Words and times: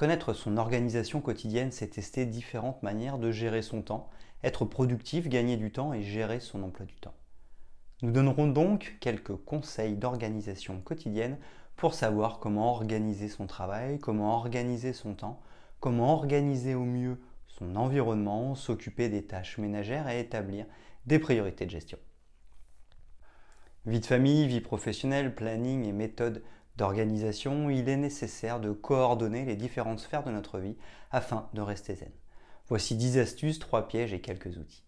Connaître 0.00 0.32
son 0.32 0.56
organisation 0.56 1.20
quotidienne, 1.20 1.72
c'est 1.72 1.88
tester 1.88 2.24
différentes 2.24 2.82
manières 2.82 3.18
de 3.18 3.30
gérer 3.30 3.60
son 3.60 3.82
temps, 3.82 4.08
être 4.42 4.64
productif, 4.64 5.28
gagner 5.28 5.58
du 5.58 5.72
temps 5.72 5.92
et 5.92 6.00
gérer 6.02 6.40
son 6.40 6.62
emploi 6.62 6.86
du 6.86 6.94
temps. 6.94 7.12
Nous 8.00 8.10
donnerons 8.10 8.46
donc 8.46 8.96
quelques 9.00 9.36
conseils 9.36 9.96
d'organisation 9.96 10.80
quotidienne 10.80 11.36
pour 11.76 11.92
savoir 11.92 12.38
comment 12.38 12.72
organiser 12.72 13.28
son 13.28 13.46
travail, 13.46 13.98
comment 13.98 14.34
organiser 14.34 14.94
son 14.94 15.12
temps, 15.12 15.42
comment 15.80 16.14
organiser 16.14 16.74
au 16.74 16.84
mieux 16.84 17.20
son 17.46 17.76
environnement, 17.76 18.54
s'occuper 18.54 19.10
des 19.10 19.26
tâches 19.26 19.58
ménagères 19.58 20.08
et 20.08 20.18
établir 20.18 20.64
des 21.04 21.18
priorités 21.18 21.66
de 21.66 21.72
gestion. 21.72 21.98
Vie 23.84 24.00
de 24.00 24.06
famille, 24.06 24.46
vie 24.46 24.62
professionnelle, 24.62 25.34
planning 25.34 25.84
et 25.84 25.92
méthode 25.92 26.42
d'organisation, 26.76 27.70
il 27.70 27.88
est 27.88 27.96
nécessaire 27.96 28.60
de 28.60 28.72
coordonner 28.72 29.44
les 29.44 29.56
différentes 29.56 30.00
sphères 30.00 30.24
de 30.24 30.30
notre 30.30 30.58
vie 30.58 30.76
afin 31.10 31.48
de 31.54 31.60
rester 31.60 31.94
zen. 31.94 32.12
Voici 32.68 32.96
10 32.96 33.18
astuces, 33.18 33.58
3 33.58 33.88
pièges 33.88 34.12
et 34.12 34.20
quelques 34.20 34.56
outils. 34.56 34.84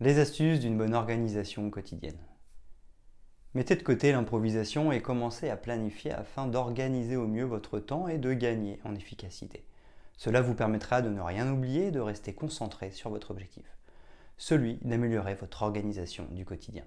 Les 0.00 0.18
astuces 0.18 0.60
d'une 0.60 0.78
bonne 0.78 0.94
organisation 0.94 1.70
quotidienne. 1.70 2.18
Mettez 3.54 3.76
de 3.76 3.82
côté 3.82 4.12
l'improvisation 4.12 4.92
et 4.92 5.02
commencez 5.02 5.50
à 5.50 5.56
planifier 5.56 6.12
afin 6.12 6.46
d'organiser 6.46 7.16
au 7.16 7.26
mieux 7.26 7.44
votre 7.44 7.78
temps 7.80 8.08
et 8.08 8.18
de 8.18 8.32
gagner 8.32 8.80
en 8.84 8.94
efficacité. 8.94 9.64
Cela 10.16 10.40
vous 10.40 10.54
permettra 10.54 11.02
de 11.02 11.08
ne 11.08 11.20
rien 11.20 11.50
oublier 11.50 11.86
et 11.86 11.90
de 11.90 12.00
rester 12.00 12.32
concentré 12.32 12.90
sur 12.92 13.10
votre 13.10 13.30
objectif 13.30 13.64
celui 14.40 14.78
d'améliorer 14.80 15.34
votre 15.34 15.62
organisation 15.62 16.26
du 16.30 16.46
quotidien. 16.46 16.84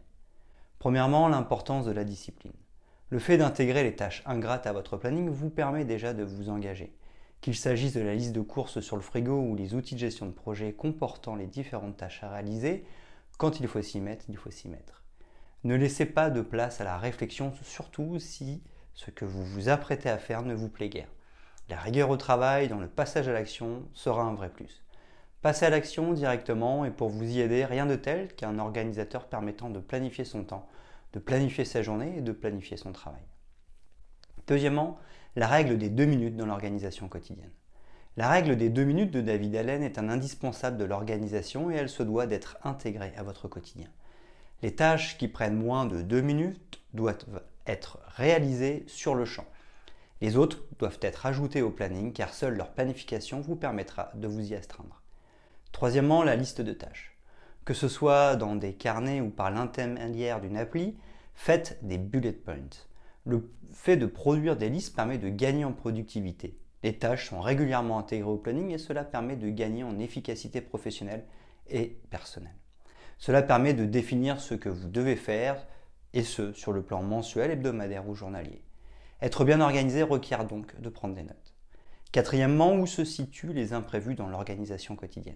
Premièrement, 0.79 1.27
l'importance 1.27 1.85
de 1.85 1.91
la 1.91 2.03
discipline. 2.03 2.55
Le 3.09 3.19
fait 3.19 3.37
d'intégrer 3.37 3.83
les 3.83 3.95
tâches 3.95 4.23
ingrates 4.25 4.65
à 4.65 4.73
votre 4.73 4.97
planning 4.97 5.29
vous 5.29 5.51
permet 5.51 5.85
déjà 5.85 6.15
de 6.15 6.23
vous 6.23 6.49
engager. 6.49 6.97
Qu'il 7.41 7.55
s'agisse 7.55 7.93
de 7.93 8.01
la 8.01 8.15
liste 8.15 8.33
de 8.33 8.41
courses 8.41 8.79
sur 8.79 8.95
le 8.95 9.03
frigo 9.03 9.39
ou 9.39 9.55
les 9.55 9.75
outils 9.75 9.93
de 9.93 9.99
gestion 9.99 10.25
de 10.25 10.31
projet 10.31 10.73
comportant 10.73 11.35
les 11.35 11.45
différentes 11.45 11.95
tâches 11.95 12.23
à 12.23 12.31
réaliser, 12.31 12.85
quand 13.37 13.59
il 13.59 13.67
faut 13.67 13.83
s'y 13.83 14.01
mettre, 14.01 14.25
il 14.29 14.37
faut 14.37 14.49
s'y 14.49 14.67
mettre. 14.67 15.03
Ne 15.63 15.75
laissez 15.75 16.07
pas 16.07 16.31
de 16.31 16.41
place 16.41 16.81
à 16.81 16.85
la 16.85 16.97
réflexion, 16.97 17.53
surtout 17.61 18.17
si 18.17 18.63
ce 18.95 19.11
que 19.11 19.25
vous 19.25 19.45
vous 19.45 19.69
apprêtez 19.69 20.09
à 20.09 20.17
faire 20.17 20.41
ne 20.41 20.55
vous 20.55 20.69
plaît 20.69 20.89
guère. 20.89 21.13
La 21.69 21.77
rigueur 21.77 22.09
au 22.09 22.17
travail, 22.17 22.67
dans 22.67 22.79
le 22.79 22.89
passage 22.89 23.27
à 23.27 23.31
l'action, 23.31 23.87
sera 23.93 24.23
un 24.23 24.33
vrai 24.33 24.49
plus. 24.49 24.82
Passez 25.43 25.65
à 25.65 25.69
l'action 25.69 26.13
directement 26.13 26.85
et 26.85 26.89
pour 26.89 27.09
vous 27.09 27.25
y 27.25 27.41
aider, 27.41 27.65
rien 27.65 27.85
de 27.85 27.97
tel 27.97 28.33
qu'un 28.33 28.59
organisateur 28.59 29.25
permettant 29.25 29.69
de 29.69 29.81
planifier 29.81 30.23
son 30.23 30.45
temps, 30.45 30.69
de 31.11 31.19
planifier 31.19 31.65
sa 31.65 31.81
journée 31.81 32.13
et 32.17 32.21
de 32.21 32.31
planifier 32.31 32.77
son 32.77 32.93
travail. 32.93 33.25
Deuxièmement, 34.47 34.97
la 35.35 35.47
règle 35.47 35.77
des 35.77 35.89
deux 35.89 36.05
minutes 36.05 36.37
dans 36.37 36.45
l'organisation 36.45 37.09
quotidienne. 37.09 37.51
La 38.15 38.29
règle 38.29 38.55
des 38.55 38.69
deux 38.69 38.85
minutes 38.85 39.11
de 39.11 39.19
David 39.19 39.57
Allen 39.57 39.83
est 39.83 39.99
un 39.99 40.07
indispensable 40.07 40.77
de 40.77 40.85
l'organisation 40.85 41.69
et 41.69 41.75
elle 41.75 41.89
se 41.89 42.03
doit 42.03 42.25
d'être 42.25 42.57
intégrée 42.63 43.11
à 43.17 43.23
votre 43.23 43.49
quotidien. 43.49 43.89
Les 44.61 44.73
tâches 44.73 45.17
qui 45.17 45.27
prennent 45.27 45.61
moins 45.61 45.85
de 45.85 46.01
deux 46.01 46.21
minutes 46.21 46.79
doivent 46.93 47.43
être 47.67 47.99
réalisées 48.15 48.85
sur 48.87 49.13
le 49.13 49.25
champ. 49.25 49.45
Les 50.21 50.37
autres 50.37 50.63
doivent 50.79 50.99
être 51.01 51.25
ajoutées 51.25 51.61
au 51.61 51.69
planning 51.69 52.13
car 52.13 52.33
seule 52.33 52.55
leur 52.55 52.71
planification 52.71 53.41
vous 53.41 53.57
permettra 53.57 54.09
de 54.15 54.29
vous 54.29 54.53
y 54.53 54.55
astreindre. 54.55 55.02
Troisièmement, 55.83 56.23
la 56.23 56.37
liste 56.37 56.61
de 56.61 56.71
tâches. 56.71 57.17
Que 57.65 57.73
ce 57.73 57.89
soit 57.89 58.37
dans 58.37 58.55
des 58.55 58.71
carnets 58.71 59.19
ou 59.19 59.29
par 59.29 59.51
l'intermédiaire 59.51 60.39
d'une 60.39 60.55
appli, 60.55 60.95
faites 61.35 61.77
des 61.81 61.97
bullet 61.97 62.31
points. 62.31 62.55
Le 63.25 63.51
fait 63.73 63.97
de 63.97 64.05
produire 64.05 64.55
des 64.55 64.69
listes 64.69 64.95
permet 64.95 65.17
de 65.17 65.27
gagner 65.27 65.65
en 65.65 65.73
productivité. 65.73 66.57
Les 66.83 66.97
tâches 66.97 67.27
sont 67.27 67.41
régulièrement 67.41 67.99
intégrées 67.99 68.29
au 68.29 68.37
planning 68.37 68.71
et 68.71 68.77
cela 68.77 69.03
permet 69.03 69.35
de 69.35 69.49
gagner 69.49 69.83
en 69.83 69.99
efficacité 69.99 70.61
professionnelle 70.61 71.25
et 71.67 71.99
personnelle. 72.09 72.55
Cela 73.17 73.41
permet 73.41 73.73
de 73.73 73.83
définir 73.83 74.39
ce 74.39 74.53
que 74.53 74.69
vous 74.69 74.87
devez 74.87 75.17
faire 75.17 75.67
et 76.13 76.23
ce 76.23 76.53
sur 76.53 76.71
le 76.71 76.83
plan 76.83 77.03
mensuel, 77.03 77.51
hebdomadaire 77.51 78.07
ou 78.07 78.15
journalier. 78.15 78.63
Être 79.21 79.43
bien 79.43 79.59
organisé 79.59 80.01
requiert 80.01 80.45
donc 80.45 80.79
de 80.79 80.87
prendre 80.87 81.15
des 81.15 81.23
notes. 81.23 81.53
Quatrièmement, 82.13 82.73
où 82.73 82.87
se 82.87 83.03
situent 83.03 83.51
les 83.51 83.73
imprévus 83.73 84.15
dans 84.15 84.29
l'organisation 84.29 84.95
quotidienne? 84.95 85.35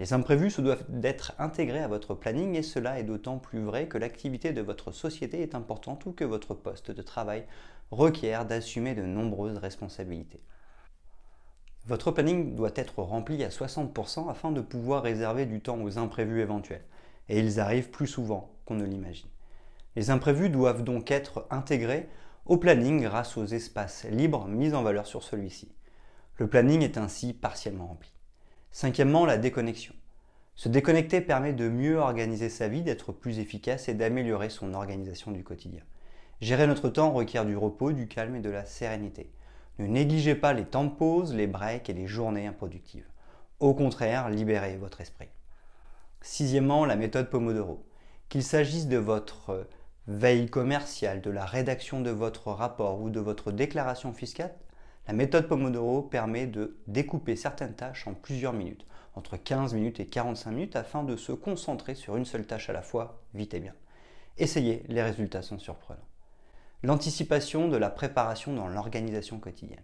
Les 0.00 0.14
imprévus 0.14 0.48
se 0.48 0.62
doivent 0.62 0.86
d'être 0.88 1.34
intégrés 1.38 1.82
à 1.82 1.86
votre 1.86 2.14
planning 2.14 2.56
et 2.56 2.62
cela 2.62 2.98
est 2.98 3.04
d'autant 3.04 3.36
plus 3.36 3.60
vrai 3.60 3.86
que 3.86 3.98
l'activité 3.98 4.54
de 4.54 4.62
votre 4.62 4.92
société 4.92 5.42
est 5.42 5.54
importante 5.54 6.06
ou 6.06 6.12
que 6.12 6.24
votre 6.24 6.54
poste 6.54 6.90
de 6.90 7.02
travail 7.02 7.44
requiert 7.90 8.46
d'assumer 8.46 8.94
de 8.94 9.02
nombreuses 9.02 9.58
responsabilités. 9.58 10.40
Votre 11.84 12.12
planning 12.12 12.56
doit 12.56 12.72
être 12.76 13.00
rempli 13.02 13.44
à 13.44 13.50
60% 13.50 14.30
afin 14.30 14.52
de 14.52 14.62
pouvoir 14.62 15.02
réserver 15.02 15.44
du 15.44 15.60
temps 15.60 15.82
aux 15.82 15.98
imprévus 15.98 16.40
éventuels. 16.40 16.86
Et 17.28 17.38
ils 17.38 17.60
arrivent 17.60 17.90
plus 17.90 18.06
souvent 18.06 18.54
qu'on 18.64 18.76
ne 18.76 18.86
l'imagine. 18.86 19.28
Les 19.96 20.08
imprévus 20.08 20.48
doivent 20.48 20.82
donc 20.82 21.10
être 21.10 21.46
intégrés 21.50 22.08
au 22.46 22.56
planning 22.56 23.02
grâce 23.02 23.36
aux 23.36 23.44
espaces 23.44 24.06
libres 24.06 24.48
mis 24.48 24.72
en 24.72 24.82
valeur 24.82 25.06
sur 25.06 25.22
celui-ci. 25.22 25.70
Le 26.38 26.48
planning 26.48 26.80
est 26.80 26.96
ainsi 26.96 27.34
partiellement 27.34 27.88
rempli. 27.88 28.10
Cinquièmement, 28.72 29.26
la 29.26 29.36
déconnexion. 29.36 29.94
Se 30.54 30.68
déconnecter 30.68 31.20
permet 31.20 31.52
de 31.52 31.68
mieux 31.68 31.96
organiser 31.96 32.48
sa 32.48 32.68
vie, 32.68 32.82
d'être 32.82 33.12
plus 33.12 33.38
efficace 33.38 33.88
et 33.88 33.94
d'améliorer 33.94 34.48
son 34.50 34.74
organisation 34.74 35.32
du 35.32 35.42
quotidien. 35.42 35.82
Gérer 36.40 36.66
notre 36.66 36.88
temps 36.88 37.10
requiert 37.12 37.44
du 37.44 37.56
repos, 37.56 37.92
du 37.92 38.06
calme 38.06 38.36
et 38.36 38.40
de 38.40 38.50
la 38.50 38.64
sérénité. 38.64 39.30
Ne 39.78 39.86
négligez 39.86 40.34
pas 40.34 40.52
les 40.52 40.64
temps 40.64 40.84
de 40.84 40.90
pause, 40.90 41.34
les 41.34 41.46
breaks 41.46 41.90
et 41.90 41.94
les 41.94 42.06
journées 42.06 42.46
improductives. 42.46 43.06
Au 43.58 43.74
contraire, 43.74 44.30
libérez 44.30 44.76
votre 44.76 45.00
esprit. 45.00 45.28
Sixièmement, 46.20 46.84
la 46.84 46.96
méthode 46.96 47.28
Pomodoro. 47.28 47.84
Qu'il 48.28 48.42
s'agisse 48.42 48.86
de 48.86 48.98
votre 48.98 49.66
veille 50.06 50.48
commerciale, 50.48 51.20
de 51.20 51.30
la 51.30 51.44
rédaction 51.44 52.00
de 52.00 52.10
votre 52.10 52.48
rapport 52.48 53.00
ou 53.00 53.10
de 53.10 53.20
votre 53.20 53.52
déclaration 53.52 54.12
fiscale, 54.12 54.54
la 55.06 55.14
méthode 55.14 55.48
Pomodoro 55.48 56.02
permet 56.02 56.46
de 56.46 56.76
découper 56.86 57.36
certaines 57.36 57.74
tâches 57.74 58.06
en 58.06 58.14
plusieurs 58.14 58.52
minutes, 58.52 58.86
entre 59.14 59.36
15 59.36 59.74
minutes 59.74 60.00
et 60.00 60.06
45 60.06 60.50
minutes, 60.50 60.76
afin 60.76 61.02
de 61.02 61.16
se 61.16 61.32
concentrer 61.32 61.94
sur 61.94 62.16
une 62.16 62.24
seule 62.24 62.46
tâche 62.46 62.70
à 62.70 62.72
la 62.72 62.82
fois, 62.82 63.22
vite 63.34 63.54
et 63.54 63.60
bien. 63.60 63.74
Essayez, 64.38 64.84
les 64.88 65.02
résultats 65.02 65.42
sont 65.42 65.58
surprenants. 65.58 66.00
L'anticipation 66.82 67.68
de 67.68 67.76
la 67.76 67.90
préparation 67.90 68.54
dans 68.54 68.68
l'organisation 68.68 69.38
quotidienne. 69.38 69.82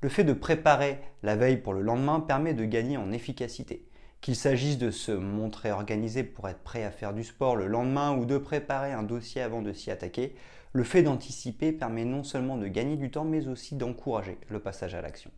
Le 0.00 0.08
fait 0.08 0.24
de 0.24 0.32
préparer 0.32 1.00
la 1.22 1.36
veille 1.36 1.58
pour 1.58 1.74
le 1.74 1.82
lendemain 1.82 2.20
permet 2.20 2.54
de 2.54 2.64
gagner 2.64 2.96
en 2.96 3.12
efficacité. 3.12 3.84
Qu'il 4.20 4.36
s'agisse 4.36 4.76
de 4.76 4.90
se 4.90 5.12
montrer 5.12 5.72
organisé 5.72 6.24
pour 6.24 6.48
être 6.48 6.62
prêt 6.62 6.84
à 6.84 6.90
faire 6.90 7.14
du 7.14 7.24
sport 7.24 7.56
le 7.56 7.66
lendemain 7.66 8.14
ou 8.14 8.26
de 8.26 8.36
préparer 8.36 8.92
un 8.92 9.02
dossier 9.02 9.40
avant 9.40 9.62
de 9.62 9.72
s'y 9.72 9.90
attaquer, 9.90 10.34
le 10.72 10.84
fait 10.84 11.02
d'anticiper 11.02 11.72
permet 11.72 12.04
non 12.04 12.22
seulement 12.22 12.58
de 12.58 12.68
gagner 12.68 12.96
du 12.96 13.10
temps 13.10 13.24
mais 13.24 13.48
aussi 13.48 13.76
d'encourager 13.76 14.38
le 14.48 14.60
passage 14.60 14.94
à 14.94 15.00
l'action. 15.00 15.30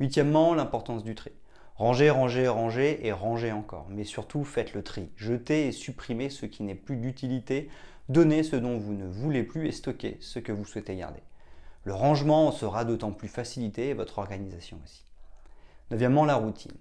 Huitièmement, 0.00 0.54
l'importance 0.54 1.02
du 1.02 1.14
tri. 1.14 1.32
Rangez, 1.76 2.10
rangez, 2.10 2.46
rangez 2.46 3.06
et 3.06 3.12
rangez 3.12 3.52
encore. 3.52 3.86
Mais 3.88 4.04
surtout, 4.04 4.44
faites 4.44 4.74
le 4.74 4.82
tri. 4.82 5.10
Jetez 5.16 5.68
et 5.68 5.72
supprimez 5.72 6.28
ce 6.28 6.44
qui 6.44 6.62
n'est 6.62 6.74
plus 6.74 6.96
d'utilité. 6.96 7.70
Donnez 8.08 8.42
ce 8.42 8.56
dont 8.56 8.78
vous 8.78 8.92
ne 8.92 9.06
voulez 9.06 9.42
plus 9.42 9.66
et 9.66 9.72
stockez 9.72 10.18
ce 10.20 10.38
que 10.38 10.52
vous 10.52 10.66
souhaitez 10.66 10.94
garder. 10.94 11.22
Le 11.84 11.94
rangement 11.94 12.52
sera 12.52 12.84
d'autant 12.84 13.12
plus 13.12 13.28
facilité 13.28 13.88
et 13.88 13.94
votre 13.94 14.18
organisation 14.18 14.78
aussi. 14.84 15.04
Neuvièmement, 15.90 16.24
la 16.24 16.36
routine. 16.36 16.72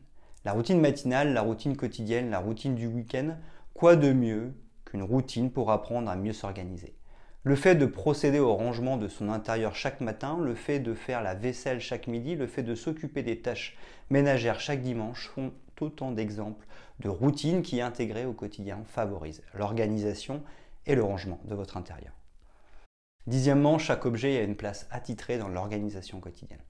La 0.44 0.54
routine 0.54 0.82
matinale, 0.82 1.34
la 1.34 1.44
routine 1.44 1.78
quotidienne, 1.78 2.32
la 2.32 2.40
routine 2.40 2.74
du 2.74 2.88
week-end, 2.88 3.38
quoi 3.76 3.96
de 3.96 4.12
mieux 4.12 4.56
qu'une 4.86 5.04
routine 5.04 5.52
pour 5.52 5.70
apprendre 5.70 6.10
à 6.10 6.16
mieux 6.16 6.34
s'organiser? 6.34 6.96
Le 7.44 7.56
fait 7.56 7.76
de 7.76 7.86
procéder 7.86 8.40
au 8.40 8.56
rangement 8.56 8.98
de 8.98 9.08
son 9.08 9.30
intérieur 9.30 9.76
chaque 9.76 10.02
matin, 10.02 10.40
le 10.42 10.56
fait 10.56 10.80
de 10.80 10.96
faire 10.96 11.22
la 11.22 11.36
vaisselle 11.36 11.80
chaque 11.80 12.08
midi, 12.08 12.36
le 12.36 12.48
fait 12.48 12.64
de 12.64 12.74
s'occuper 12.74 13.22
des 13.22 13.42
tâches 13.42 13.78
ménagères 14.10 14.60
chaque 14.60 14.82
dimanche 14.82 15.30
sont 15.36 15.52
autant 15.80 16.12
d'exemples 16.12 16.66
de 17.00 17.10
routines 17.10 17.62
qui, 17.62 17.80
intégrées 17.80 18.26
au 18.26 18.34
quotidien, 18.34 18.84
favorisent 18.86 19.44
l'organisation 19.54 20.42
et 20.88 20.96
le 20.96 21.04
rangement 21.04 21.40
de 21.46 21.54
votre 21.54 21.78
intérieur. 21.78 22.14
Dixièmement, 23.28 23.78
chaque 23.78 24.08
objet 24.08 24.40
a 24.40 24.44
une 24.44 24.56
place 24.56 24.88
attitrée 24.90 25.38
dans 25.38 25.50
l'organisation 25.50 26.20
quotidienne. 26.20 26.62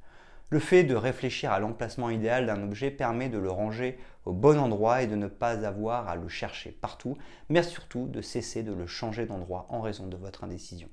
Le 0.51 0.59
fait 0.59 0.83
de 0.83 0.95
réfléchir 0.95 1.53
à 1.53 1.59
l'emplacement 1.59 2.09
idéal 2.09 2.45
d'un 2.45 2.61
objet 2.61 2.91
permet 2.91 3.29
de 3.29 3.37
le 3.37 3.49
ranger 3.49 3.97
au 4.25 4.33
bon 4.33 4.59
endroit 4.59 5.01
et 5.01 5.07
de 5.07 5.15
ne 5.15 5.27
pas 5.27 5.65
avoir 5.65 6.09
à 6.09 6.17
le 6.17 6.27
chercher 6.27 6.71
partout, 6.71 7.17
mais 7.47 7.63
surtout 7.63 8.07
de 8.07 8.21
cesser 8.21 8.61
de 8.61 8.73
le 8.73 8.85
changer 8.85 9.25
d'endroit 9.25 9.65
en 9.69 9.79
raison 9.79 10.07
de 10.07 10.17
votre 10.17 10.43
indécision. 10.43 10.89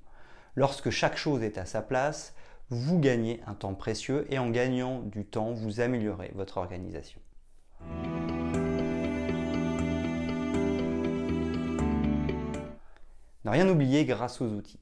Lorsque 0.55 0.91
chaque 0.91 1.17
chose 1.17 1.43
est 1.43 1.59
à 1.59 1.67
sa 1.67 1.83
place, 1.83 2.37
vous 2.71 3.01
gagnez 3.01 3.41
un 3.49 3.55
temps 3.55 3.75
précieux 3.75 4.29
et 4.31 4.39
en 4.39 4.49
gagnant 4.49 5.01
du 5.01 5.25
temps, 5.25 5.51
vous 5.51 5.81
améliorez 5.81 6.31
votre 6.37 6.59
organisation. 6.59 7.21
Ne 13.45 13.51
rien 13.51 13.69
oublier 13.69 14.05
grâce 14.05 14.41
aux 14.41 14.51
outils. 14.51 14.79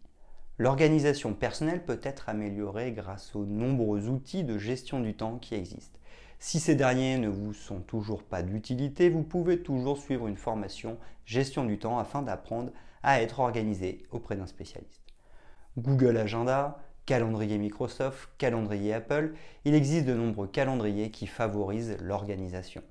L'organisation 0.58 1.34
personnelle 1.34 1.84
peut 1.84 2.00
être 2.02 2.30
améliorée 2.30 2.92
grâce 2.92 3.36
aux 3.36 3.44
nombreux 3.44 4.08
outils 4.08 4.42
de 4.42 4.56
gestion 4.56 5.00
du 5.00 5.14
temps 5.14 5.36
qui 5.36 5.54
existent. 5.54 5.98
Si 6.38 6.60
ces 6.60 6.74
derniers 6.74 7.18
ne 7.18 7.28
vous 7.28 7.52
sont 7.52 7.80
toujours 7.80 8.22
pas 8.22 8.42
d'utilité, 8.42 9.10
vous 9.10 9.22
pouvez 9.22 9.62
toujours 9.62 9.98
suivre 9.98 10.26
une 10.28 10.36
formation 10.36 10.96
gestion 11.26 11.64
du 11.64 11.78
temps 11.78 11.98
afin 11.98 12.22
d'apprendre 12.22 12.72
à 13.02 13.20
être 13.20 13.40
organisé 13.40 14.02
auprès 14.10 14.36
d'un 14.36 14.46
spécialiste. 14.46 15.02
Google 15.76 16.16
Agenda, 16.16 16.78
calendrier 17.04 17.58
Microsoft, 17.58 18.30
calendrier 18.38 18.94
Apple, 18.94 19.34
il 19.66 19.74
existe 19.74 20.06
de 20.06 20.14
nombreux 20.14 20.46
calendriers 20.46 21.10
qui 21.10 21.26
favorisent 21.26 21.98
l'organisation. 22.00 22.82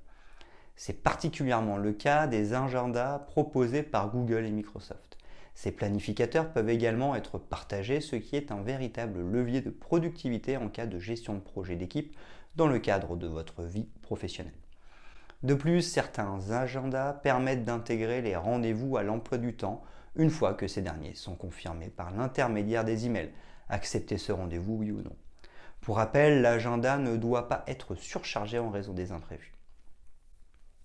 C'est 0.76 1.02
particulièrement 1.02 1.78
le 1.78 1.92
cas 1.92 2.28
des 2.28 2.52
agendas 2.52 3.18
proposés 3.18 3.82
par 3.82 4.10
Google 4.10 4.44
et 4.44 4.52
Microsoft. 4.52 5.15
Ces 5.56 5.72
planificateurs 5.72 6.52
peuvent 6.52 6.68
également 6.68 7.16
être 7.16 7.38
partagés, 7.38 8.02
ce 8.02 8.14
qui 8.14 8.36
est 8.36 8.52
un 8.52 8.60
véritable 8.60 9.22
levier 9.22 9.62
de 9.62 9.70
productivité 9.70 10.58
en 10.58 10.68
cas 10.68 10.84
de 10.84 10.98
gestion 10.98 11.32
de 11.32 11.40
projet 11.40 11.76
d'équipe 11.76 12.14
dans 12.56 12.66
le 12.66 12.78
cadre 12.78 13.16
de 13.16 13.26
votre 13.26 13.62
vie 13.62 13.88
professionnelle. 14.02 14.52
De 15.42 15.54
plus, 15.54 15.80
certains 15.80 16.50
agendas 16.50 17.14
permettent 17.14 17.64
d'intégrer 17.64 18.20
les 18.20 18.36
rendez-vous 18.36 18.98
à 18.98 19.02
l'emploi 19.02 19.38
du 19.38 19.56
temps 19.56 19.82
une 20.14 20.28
fois 20.28 20.52
que 20.52 20.68
ces 20.68 20.82
derniers 20.82 21.14
sont 21.14 21.36
confirmés 21.36 21.88
par 21.88 22.10
l'intermédiaire 22.10 22.84
des 22.84 23.06
emails. 23.06 23.32
Accepter 23.70 24.18
ce 24.18 24.32
rendez-vous, 24.32 24.76
oui 24.76 24.90
ou 24.90 25.00
non. 25.00 25.16
Pour 25.80 25.96
rappel, 25.96 26.42
l'agenda 26.42 26.98
ne 26.98 27.16
doit 27.16 27.48
pas 27.48 27.64
être 27.66 27.94
surchargé 27.94 28.58
en 28.58 28.68
raison 28.68 28.92
des 28.92 29.10
imprévus. 29.10 29.54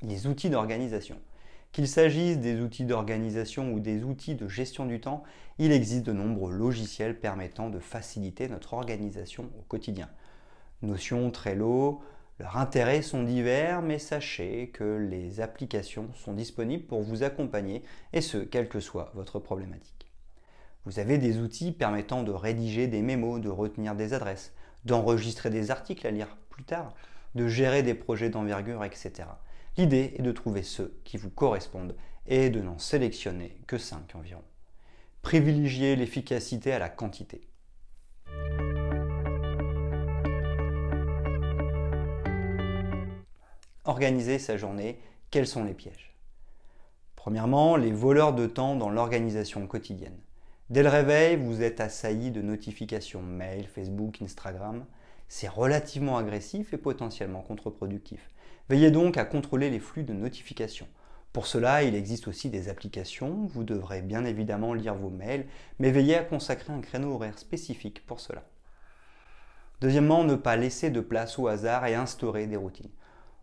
Les 0.02 0.28
outils 0.28 0.50
d'organisation. 0.50 1.20
Qu'il 1.72 1.88
s'agisse 1.88 2.38
des 2.38 2.60
outils 2.60 2.84
d'organisation 2.84 3.72
ou 3.72 3.80
des 3.80 4.04
outils 4.04 4.36
de 4.36 4.50
gestion 4.50 4.86
du 4.86 5.00
temps, 5.00 5.24
il 5.58 5.72
existe 5.72 6.06
de 6.06 6.12
nombreux 6.12 6.52
logiciels 6.52 7.18
permettant 7.18 7.70
de 7.70 7.80
faciliter 7.80 8.50
notre 8.50 8.74
organisation 8.74 9.50
au 9.58 9.62
quotidien. 9.62 10.10
Notion, 10.82 11.32
Trello, 11.32 12.02
leurs 12.40 12.58
intérêts 12.58 13.02
sont 13.02 13.24
divers, 13.24 13.82
mais 13.82 14.00
sachez 14.00 14.70
que 14.74 14.98
les 14.98 15.40
applications 15.40 16.10
sont 16.16 16.34
disponibles 16.34 16.84
pour 16.84 17.02
vous 17.04 17.24
accompagner, 17.24 17.84
et 18.12 18.22
ce, 18.22 18.38
quelle 18.38 18.68
que 18.68 18.80
soit 18.82 19.12
votre 19.14 19.40
problématique. 19.40 20.12
Vous 20.86 21.00
avez 21.00 21.20
des 21.20 21.38
outils 21.38 21.72
permettant 21.72 22.24
de 22.24 22.32
rédiger 22.32 22.88
des 22.88 23.02
mémos, 23.02 23.40
de 23.40 23.50
retenir 23.50 23.96
des 23.96 24.14
adresses, 24.14 24.54
d'enregistrer 24.84 25.52
des 25.52 25.72
articles 25.72 26.06
à 26.06 26.12
lire 26.12 26.36
plus 26.50 26.64
tard, 26.64 26.96
de 27.36 27.48
gérer 27.48 27.84
des 27.84 27.94
projets 27.94 28.30
d'envergure, 28.30 28.84
etc. 28.84 29.12
L'idée 29.78 30.16
est 30.18 30.22
de 30.22 30.32
trouver 30.34 30.64
ceux 30.64 31.00
qui 31.06 31.16
vous 31.16 31.30
correspondent 31.30 31.96
et 32.28 32.50
de 32.50 32.60
n'en 32.60 32.78
sélectionner 32.78 33.58
que 33.68 33.78
5 33.78 34.16
environ. 34.16 34.44
Privilégiez 35.22 35.96
l'efficacité 35.96 36.74
à 36.74 36.80
la 36.80 36.90
quantité. 36.90 37.48
Organiser 43.86 44.40
sa 44.40 44.58
journée, 44.58 45.00
quels 45.32 45.48
sont 45.48 45.64
les 45.64 45.74
pièges? 45.74 46.16
Premièrement, 47.16 47.78
les 47.78 47.94
voleurs 47.94 48.34
de 48.34 48.48
temps 48.48 48.76
dans 48.76 48.90
l'organisation 48.90 49.68
quotidienne. 49.68 50.20
Dès 50.70 50.84
le 50.84 50.90
réveil, 50.90 51.38
vous 51.38 51.62
êtes 51.62 51.80
assailli 51.80 52.32
de 52.32 52.42
notifications 52.42 53.22
mail, 53.22 53.68
Facebook, 53.68 54.22
Instagram. 54.22 54.86
C'est 55.34 55.48
relativement 55.48 56.18
agressif 56.18 56.74
et 56.74 56.78
potentiellement 56.78 57.42
contre-productif. 57.42 58.30
Veillez 58.68 58.92
donc 58.92 59.16
à 59.16 59.24
contrôler 59.24 59.70
les 59.70 59.80
flux 59.80 60.04
de 60.04 60.12
notifications. 60.12 60.90
Pour 61.32 61.48
cela, 61.48 61.84
il 61.84 61.96
existe 61.96 62.28
aussi 62.28 62.50
des 62.50 62.68
applications. 62.68 63.46
Vous 63.46 63.64
devrez 63.64 64.02
bien 64.02 64.26
évidemment 64.26 64.74
lire 64.74 64.94
vos 64.94 65.10
mails, 65.10 65.48
mais 65.80 65.90
veillez 65.90 66.18
à 66.18 66.26
consacrer 66.26 66.74
un 66.74 66.82
créneau 66.82 67.14
horaire 67.14 67.40
spécifique 67.40 68.06
pour 68.06 68.20
cela. 68.20 68.44
Deuxièmement, 69.80 70.26
ne 70.26 70.36
pas 70.36 70.58
laisser 70.58 70.90
de 70.90 71.00
place 71.00 71.40
au 71.40 71.48
hasard 71.48 71.86
et 71.86 71.96
instaurer 71.96 72.46
des 72.46 72.58
routines. 72.58 72.92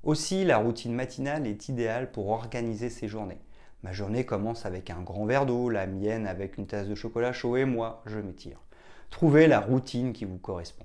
Aussi, 0.02 0.44
la 0.44 0.58
routine 0.58 0.93
matinale 0.93 1.46
est 1.46 1.70
idéale 1.70 2.12
pour 2.12 2.29
organiser 2.29 2.90
ses 2.90 3.08
journées. 3.08 3.40
Ma 3.82 3.93
journée 3.93 4.26
commence 4.26 4.67
avec 4.67 4.90
un 4.90 5.00
grand 5.00 5.25
verre 5.25 5.46
d'eau, 5.46 5.70
la 5.70 5.87
mienne 5.87 6.26
avec 6.26 6.58
une 6.58 6.67
tasse 6.67 6.87
de 6.87 6.94
chocolat 6.94 7.32
chaud 7.32 7.56
et 7.56 7.64
moi, 7.64 8.02
je 8.05 8.19
m'étire. 8.19 8.61
Trouvez 9.08 9.46
la 9.46 9.61
routine 9.61 10.12
qui 10.12 10.26
vous 10.26 10.37
correspond. 10.37 10.85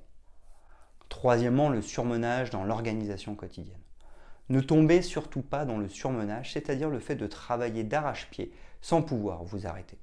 Troisièmement, 1.13 1.69
le 1.69 1.83
surmenage 1.83 2.49
dans 2.49 2.63
l'organisation 2.63 3.35
quotidienne. 3.35 3.79
Ne 4.49 4.61
tombez 4.61 5.03
surtout 5.03 5.43
pas 5.43 5.63
dans 5.63 5.77
le 5.77 5.87
surmenage, 5.87 6.51
c'est-à-dire 6.51 6.89
le 6.89 6.97
fait 6.97 7.15
de 7.15 7.27
travailler 7.27 7.83
d'arrache-pied 7.83 8.51
sans 8.81 9.03
pouvoir 9.03 9.43
vous 9.43 9.67
arrêter. 9.67 9.99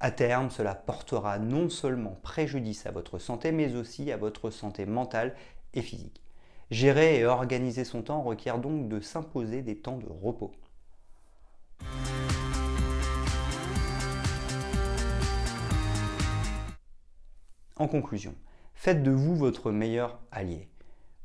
À 0.00 0.10
terme, 0.10 0.50
cela 0.50 0.74
portera 0.74 1.38
non 1.38 1.70
seulement 1.70 2.18
préjudice 2.22 2.84
à 2.84 2.90
votre 2.90 3.18
santé, 3.18 3.52
mais 3.52 3.74
aussi 3.74 4.12
à 4.12 4.18
votre 4.18 4.50
santé 4.50 4.84
mentale 4.84 5.34
et 5.72 5.80
physique. 5.80 6.20
Gérer 6.70 7.18
et 7.18 7.24
organiser 7.24 7.84
son 7.84 8.02
temps 8.02 8.22
requiert 8.22 8.58
donc 8.58 8.86
de 8.86 9.00
s'imposer 9.00 9.62
des 9.62 9.78
temps 9.78 9.96
de 9.96 10.08
repos. 10.10 10.52
En 17.76 17.88
conclusion, 17.88 18.34
faites 18.80 19.02
de 19.02 19.10
vous 19.10 19.36
votre 19.36 19.72
meilleur 19.72 20.18
allié. 20.32 20.66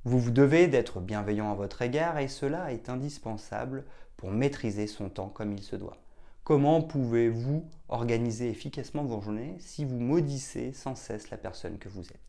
Vous 0.03 0.19
vous 0.19 0.31
devez 0.31 0.67
d'être 0.67 0.99
bienveillant 0.99 1.53
à 1.53 1.55
votre 1.55 1.81
égard 1.81 2.19
et 2.19 2.27
cela 2.27 2.73
est 2.73 2.89
indispensable 2.89 3.85
pour 4.17 4.29
maîtriser 4.29 4.87
son 4.87 5.07
temps 5.07 5.29
comme 5.29 5.53
il 5.53 5.63
se 5.63 5.77
doit. 5.77 5.95
Comment 6.43 6.81
pouvez-vous 6.81 7.65
organiser 7.87 8.49
efficacement 8.49 9.05
vos 9.05 9.21
journées 9.21 9.55
si 9.59 9.85
vous 9.85 10.01
maudissez 10.01 10.73
sans 10.73 10.95
cesse 10.95 11.29
la 11.29 11.37
personne 11.37 11.77
que 11.77 11.87
vous 11.87 12.01
êtes? 12.01 12.19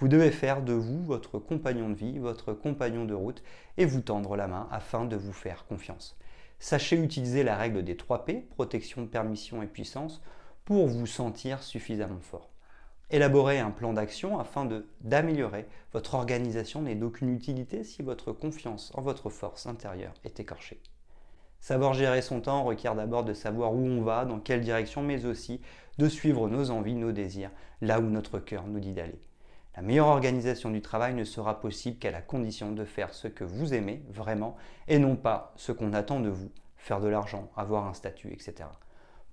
Vous 0.00 0.08
devez 0.08 0.32
faire 0.32 0.60
de 0.60 0.72
vous 0.72 1.04
votre 1.04 1.38
compagnon 1.38 1.88
de 1.88 1.94
vie, 1.94 2.18
votre 2.18 2.52
compagnon 2.52 3.04
de 3.04 3.14
route 3.14 3.44
et 3.76 3.86
vous 3.86 4.00
tendre 4.00 4.34
la 4.34 4.48
main 4.48 4.66
afin 4.72 5.04
de 5.04 5.14
vous 5.14 5.32
faire 5.32 5.66
confiance. 5.66 6.18
Sachez 6.58 6.96
utiliser 6.96 7.44
la 7.44 7.56
règle 7.56 7.84
des 7.84 7.96
3 7.96 8.24
P, 8.24 8.44
protection, 8.50 9.06
permission 9.06 9.62
et 9.62 9.68
puissance, 9.68 10.20
pour 10.64 10.88
vous 10.88 11.06
sentir 11.06 11.62
suffisamment 11.62 12.18
fort. 12.20 12.53
Élaborer 13.10 13.58
un 13.58 13.70
plan 13.70 13.92
d'action 13.92 14.38
afin 14.38 14.66
d'améliorer 15.02 15.66
votre 15.92 16.14
organisation 16.14 16.82
n'est 16.82 16.94
d'aucune 16.94 17.34
utilité 17.34 17.84
si 17.84 18.02
votre 18.02 18.32
confiance 18.32 18.92
en 18.94 19.02
votre 19.02 19.28
force 19.28 19.66
intérieure 19.66 20.14
est 20.24 20.40
écorchée. 20.40 20.80
Savoir 21.60 21.94
gérer 21.94 22.22
son 22.22 22.40
temps 22.40 22.64
requiert 22.64 22.94
d'abord 22.94 23.24
de 23.24 23.34
savoir 23.34 23.74
où 23.74 23.86
on 23.86 24.02
va, 24.02 24.24
dans 24.24 24.40
quelle 24.40 24.60
direction, 24.60 25.02
mais 25.02 25.26
aussi 25.26 25.60
de 25.98 26.08
suivre 26.08 26.48
nos 26.48 26.70
envies, 26.70 26.94
nos 26.94 27.12
désirs, 27.12 27.50
là 27.80 28.00
où 28.00 28.04
notre 28.04 28.38
cœur 28.38 28.66
nous 28.66 28.80
dit 28.80 28.92
d'aller. 28.92 29.20
La 29.76 29.82
meilleure 29.82 30.08
organisation 30.08 30.70
du 30.70 30.80
travail 30.80 31.14
ne 31.14 31.24
sera 31.24 31.60
possible 31.60 31.98
qu'à 31.98 32.10
la 32.10 32.22
condition 32.22 32.72
de 32.72 32.84
faire 32.84 33.12
ce 33.12 33.28
que 33.28 33.44
vous 33.44 33.74
aimez 33.74 34.02
vraiment 34.08 34.56
et 34.88 34.98
non 34.98 35.16
pas 35.16 35.52
ce 35.56 35.72
qu'on 35.72 35.92
attend 35.92 36.20
de 36.20 36.30
vous, 36.30 36.50
faire 36.76 37.00
de 37.00 37.08
l'argent, 37.08 37.50
avoir 37.56 37.86
un 37.86 37.94
statut, 37.94 38.32
etc. 38.32 38.68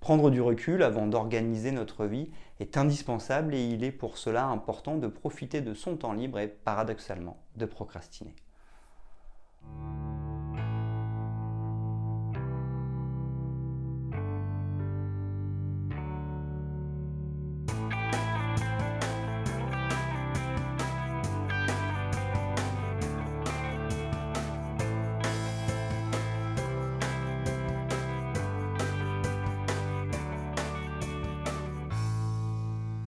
Prendre 0.02 0.30
du 0.30 0.40
recul 0.40 0.82
avant 0.82 1.06
d'organiser 1.06 1.70
notre 1.70 2.06
vie 2.06 2.32
est 2.58 2.76
indispensable 2.76 3.54
et 3.54 3.62
il 3.62 3.84
est 3.84 3.92
pour 3.92 4.18
cela 4.18 4.46
important 4.46 4.96
de 4.96 5.06
profiter 5.06 5.60
de 5.60 5.74
son 5.74 5.96
temps 5.96 6.12
libre 6.12 6.40
et 6.40 6.48
paradoxalement 6.48 7.40
de 7.54 7.66
procrastiner. 7.66 8.34